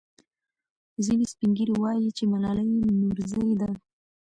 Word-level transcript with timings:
ځینې 1.05 1.25
سپین 1.31 1.51
ږیري 1.57 1.73
وایي 1.77 2.09
چې 2.17 2.23
ملالۍ 2.31 2.69
نورزۍ 3.01 3.49
وه. 3.59 3.69